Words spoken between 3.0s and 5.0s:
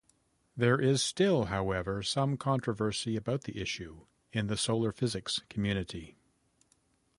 about the issue in the solar